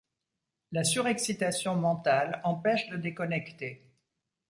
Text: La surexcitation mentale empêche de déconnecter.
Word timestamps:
La 0.71 0.83
surexcitation 0.83 1.75
mentale 1.75 2.41
empêche 2.43 2.89
de 2.89 2.97
déconnecter. 2.97 3.87